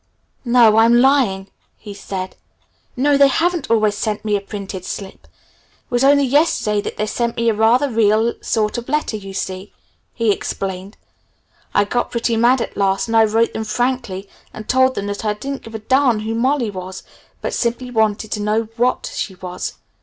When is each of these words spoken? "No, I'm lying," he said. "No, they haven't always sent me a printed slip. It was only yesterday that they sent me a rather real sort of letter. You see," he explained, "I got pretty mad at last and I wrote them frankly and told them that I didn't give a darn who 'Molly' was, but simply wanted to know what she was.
"No, 0.43 0.77
I'm 0.77 0.99
lying," 0.99 1.51
he 1.77 1.93
said. 1.93 2.35
"No, 2.97 3.17
they 3.17 3.27
haven't 3.27 3.69
always 3.69 3.93
sent 3.95 4.25
me 4.25 4.35
a 4.35 4.41
printed 4.41 4.83
slip. 4.83 5.25
It 5.27 5.91
was 5.91 6.03
only 6.03 6.23
yesterday 6.23 6.81
that 6.81 6.97
they 6.97 7.05
sent 7.05 7.37
me 7.37 7.49
a 7.49 7.53
rather 7.53 7.87
real 7.87 8.33
sort 8.41 8.79
of 8.79 8.89
letter. 8.89 9.15
You 9.15 9.35
see," 9.35 9.73
he 10.11 10.31
explained, 10.31 10.97
"I 11.75 11.83
got 11.85 12.09
pretty 12.09 12.35
mad 12.35 12.61
at 12.61 12.75
last 12.75 13.09
and 13.09 13.15
I 13.15 13.25
wrote 13.25 13.53
them 13.53 13.63
frankly 13.63 14.27
and 14.55 14.67
told 14.67 14.95
them 14.95 15.05
that 15.05 15.23
I 15.23 15.35
didn't 15.35 15.61
give 15.61 15.75
a 15.75 15.77
darn 15.77 16.21
who 16.21 16.33
'Molly' 16.33 16.71
was, 16.71 17.03
but 17.39 17.53
simply 17.53 17.91
wanted 17.91 18.31
to 18.31 18.39
know 18.41 18.69
what 18.77 19.11
she 19.13 19.35
was. 19.35 19.73